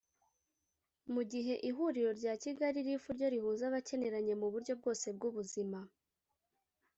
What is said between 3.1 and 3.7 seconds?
ryo rihuza